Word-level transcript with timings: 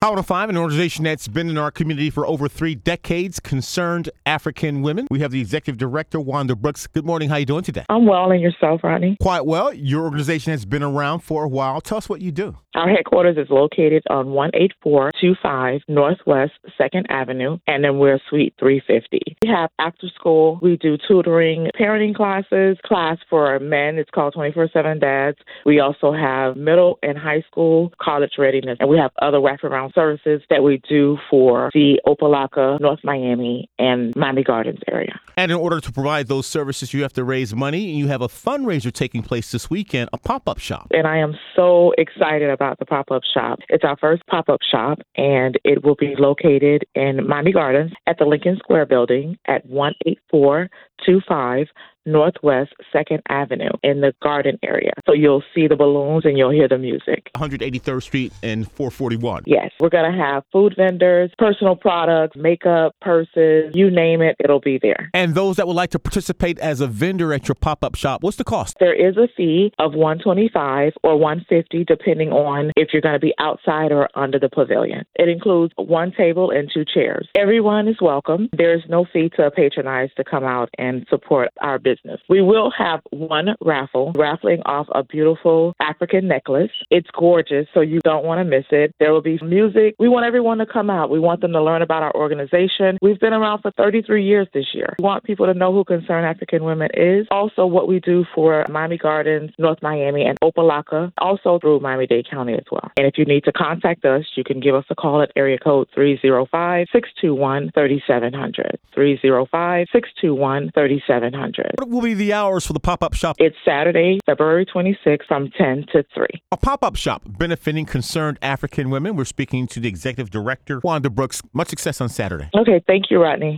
Power 0.00 0.22
5, 0.22 0.50
an 0.50 0.56
organization 0.56 1.02
that's 1.02 1.26
been 1.26 1.50
in 1.50 1.58
our 1.58 1.72
community 1.72 2.08
for 2.08 2.24
over 2.24 2.48
three 2.48 2.76
decades, 2.76 3.40
concerned 3.40 4.08
African 4.26 4.80
women. 4.80 5.08
We 5.10 5.18
have 5.18 5.32
the 5.32 5.40
executive 5.40 5.76
director, 5.76 6.20
Wanda 6.20 6.54
Brooks. 6.54 6.86
Good 6.86 7.04
morning. 7.04 7.30
How 7.30 7.34
are 7.34 7.40
you 7.40 7.46
doing 7.46 7.64
today? 7.64 7.84
I'm 7.88 8.06
well, 8.06 8.30
and 8.30 8.40
yourself, 8.40 8.84
Rodney? 8.84 9.16
Quite 9.20 9.44
well. 9.44 9.74
Your 9.74 10.04
organization 10.04 10.52
has 10.52 10.64
been 10.64 10.84
around 10.84 11.24
for 11.24 11.42
a 11.42 11.48
while. 11.48 11.80
Tell 11.80 11.98
us 11.98 12.08
what 12.08 12.20
you 12.20 12.30
do. 12.30 12.56
Our 12.76 12.88
headquarters 12.88 13.36
is 13.36 13.48
located 13.50 14.04
on 14.08 14.28
18425 14.28 15.80
Northwest 15.88 16.52
2nd 16.78 17.06
Avenue, 17.08 17.58
and 17.66 17.82
then 17.82 17.98
we're 17.98 18.20
Suite 18.30 18.54
350. 18.60 19.18
We 19.42 19.48
have 19.48 19.70
after 19.80 20.06
school, 20.14 20.60
we 20.62 20.76
do 20.76 20.96
tutoring, 21.08 21.70
parenting 21.76 22.14
classes, 22.14 22.78
class 22.86 23.18
for 23.28 23.58
men. 23.58 23.96
It's 23.98 24.10
called 24.10 24.34
24 24.34 24.68
7 24.72 25.00
Dads. 25.00 25.38
We 25.66 25.80
also 25.80 26.12
have 26.12 26.56
middle 26.56 27.00
and 27.02 27.18
high 27.18 27.42
school 27.50 27.92
college 28.00 28.34
readiness, 28.38 28.76
and 28.78 28.88
we 28.88 28.96
have 28.96 29.10
other 29.20 29.38
wraparound 29.38 29.87
services 29.94 30.42
that 30.50 30.62
we 30.62 30.80
do 30.88 31.18
for 31.30 31.70
the 31.74 32.00
Opa-locka, 32.06 32.80
North 32.80 33.00
Miami, 33.04 33.68
and 33.78 34.14
Miami 34.16 34.42
Gardens 34.42 34.80
area. 34.90 35.20
And 35.36 35.52
in 35.52 35.58
order 35.58 35.80
to 35.80 35.92
provide 35.92 36.28
those 36.28 36.46
services, 36.46 36.92
you 36.92 37.02
have 37.02 37.12
to 37.14 37.24
raise 37.24 37.54
money. 37.54 37.90
And 37.90 37.98
you 37.98 38.08
have 38.08 38.22
a 38.22 38.28
fundraiser 38.28 38.92
taking 38.92 39.22
place 39.22 39.52
this 39.52 39.70
weekend, 39.70 40.10
a 40.12 40.18
pop 40.18 40.48
up 40.48 40.58
shop. 40.58 40.88
And 40.90 41.06
I 41.06 41.18
am 41.18 41.34
so 41.54 41.92
excited 41.98 42.50
about 42.50 42.78
the 42.78 42.86
pop 42.86 43.10
up 43.10 43.22
shop. 43.34 43.58
It's 43.68 43.84
our 43.84 43.96
first 43.96 44.26
pop 44.26 44.48
up 44.48 44.60
shop, 44.68 44.98
and 45.16 45.58
it 45.64 45.84
will 45.84 45.96
be 45.96 46.14
located 46.18 46.84
in 46.94 47.26
Miami 47.26 47.52
Gardens 47.52 47.92
at 48.06 48.18
the 48.18 48.24
Lincoln 48.24 48.56
Square 48.58 48.86
building 48.86 49.38
at 49.46 49.64
18425 49.66 51.66
Northwest 52.12 52.72
2nd 52.94 53.20
Avenue 53.28 53.70
in 53.82 54.00
the 54.00 54.12
garden 54.22 54.58
area. 54.62 54.92
So 55.06 55.12
you'll 55.12 55.42
see 55.54 55.66
the 55.66 55.76
balloons 55.76 56.24
and 56.24 56.36
you'll 56.36 56.50
hear 56.50 56.68
the 56.68 56.78
music. 56.78 57.30
183rd 57.36 58.02
Street 58.02 58.32
and 58.42 58.70
441. 58.72 59.44
Yes, 59.46 59.70
we're 59.80 59.88
going 59.88 60.10
to 60.10 60.18
have 60.18 60.44
food 60.52 60.74
vendors, 60.76 61.30
personal 61.38 61.76
products, 61.76 62.36
makeup, 62.36 62.94
purses, 63.00 63.72
you 63.74 63.90
name 63.90 64.22
it, 64.22 64.36
it'll 64.42 64.60
be 64.60 64.78
there. 64.80 65.10
And 65.14 65.34
those 65.34 65.56
that 65.56 65.66
would 65.66 65.76
like 65.76 65.90
to 65.90 65.98
participate 65.98 66.58
as 66.58 66.80
a 66.80 66.86
vendor 66.86 67.32
at 67.32 67.48
your 67.48 67.54
pop 67.54 67.84
up 67.84 67.94
shop, 67.94 68.22
what's 68.22 68.36
the 68.36 68.44
cost? 68.44 68.76
There 68.80 68.94
is 68.94 69.16
a 69.16 69.28
fee 69.36 69.72
of 69.78 69.92
125 69.94 70.94
or 71.02 71.16
150 71.16 71.84
depending 71.84 72.30
on 72.30 72.72
if 72.76 72.88
you're 72.92 73.02
going 73.02 73.14
to 73.14 73.20
be 73.20 73.34
outside 73.38 73.92
or 73.92 74.08
under 74.14 74.38
the 74.38 74.48
pavilion. 74.48 75.04
It 75.16 75.28
includes 75.28 75.72
one 75.76 76.12
table 76.16 76.50
and 76.50 76.70
two 76.72 76.84
chairs. 76.84 77.28
Everyone 77.36 77.88
is 77.88 77.96
welcome. 78.00 78.48
There 78.56 78.74
is 78.74 78.82
no 78.88 79.06
fee 79.12 79.30
to 79.36 79.50
patronize 79.50 80.10
to 80.16 80.24
come 80.24 80.44
out 80.44 80.70
and 80.78 81.06
support 81.10 81.48
our 81.60 81.78
business 81.78 81.97
business. 82.02 82.20
We 82.28 82.42
will 82.42 82.70
have 82.76 83.00
one 83.10 83.48
raffle, 83.60 84.12
raffling 84.16 84.60
off 84.66 84.86
a 84.94 85.02
beautiful 85.02 85.74
African 85.80 86.28
necklace. 86.28 86.70
It's 86.90 87.08
gorgeous, 87.16 87.66
so 87.74 87.80
you 87.80 88.00
don't 88.04 88.24
want 88.24 88.38
to 88.40 88.44
miss 88.44 88.64
it. 88.70 88.94
There 88.98 89.12
will 89.12 89.22
be 89.22 89.38
music. 89.42 89.94
We 89.98 90.08
want 90.08 90.26
everyone 90.26 90.58
to 90.58 90.66
come 90.66 90.90
out. 90.90 91.10
We 91.10 91.18
want 91.18 91.40
them 91.40 91.52
to 91.52 91.62
learn 91.62 91.82
about 91.82 92.02
our 92.02 92.14
organization. 92.14 92.98
We've 93.02 93.20
been 93.20 93.32
around 93.32 93.62
for 93.62 93.70
33 93.72 94.24
years 94.24 94.48
this 94.54 94.66
year. 94.72 94.94
We 94.98 95.04
want 95.04 95.24
people 95.24 95.46
to 95.46 95.54
know 95.54 95.72
who 95.72 95.84
Concerned 95.84 96.26
African 96.26 96.64
Women 96.64 96.88
is. 96.94 97.26
Also, 97.30 97.66
what 97.66 97.88
we 97.88 98.00
do 98.00 98.24
for 98.34 98.64
Miami 98.68 98.98
Gardens, 98.98 99.50
North 99.58 99.78
Miami, 99.82 100.24
and 100.24 100.38
Opa-locka, 100.40 101.12
also 101.18 101.58
through 101.58 101.80
Miami-Dade 101.80 102.28
County 102.30 102.54
as 102.54 102.64
well. 102.70 102.90
And 102.96 103.06
if 103.06 103.18
you 103.18 103.24
need 103.24 103.44
to 103.44 103.52
contact 103.52 104.04
us, 104.04 104.24
you 104.36 104.44
can 104.44 104.60
give 104.60 104.74
us 104.74 104.84
a 104.90 104.94
call 104.94 105.22
at 105.22 105.30
area 105.36 105.58
code 105.58 105.88
305 105.94 106.86
621 106.92 107.70
3700. 107.74 108.78
305 108.94 109.86
621 109.92 110.70
3700 110.74 111.87
will 111.88 112.02
be 112.02 112.14
the 112.14 112.32
hours 112.32 112.66
for 112.66 112.72
the 112.72 112.80
pop 112.80 113.02
up 113.02 113.14
shop? 113.14 113.36
It's 113.38 113.56
Saturday, 113.64 114.18
February 114.26 114.66
26th 114.66 115.26
from 115.26 115.50
10 115.56 115.86
to 115.92 116.04
3. 116.14 116.26
A 116.52 116.56
pop 116.56 116.84
up 116.84 116.96
shop 116.96 117.22
benefiting 117.26 117.86
concerned 117.86 118.38
African 118.42 118.90
women. 118.90 119.16
We're 119.16 119.24
speaking 119.24 119.66
to 119.68 119.80
the 119.80 119.88
executive 119.88 120.30
director, 120.30 120.80
Wanda 120.84 121.10
Brooks. 121.10 121.42
Much 121.52 121.68
success 121.68 122.00
on 122.00 122.08
Saturday. 122.08 122.50
Okay, 122.54 122.82
thank 122.86 123.10
you, 123.10 123.22
Rodney. 123.22 123.56